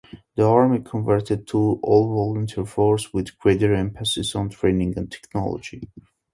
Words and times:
The 0.35 0.43
army 0.43 0.79
converted 0.79 1.45
to 1.49 1.73
an 1.73 1.79
all-volunteer 1.83 2.65
force 2.65 3.13
with 3.13 3.37
greater 3.37 3.75
emphasis 3.75 4.33
on 4.33 4.49
training 4.49 4.97
and 4.97 5.11
technology. 5.11 5.89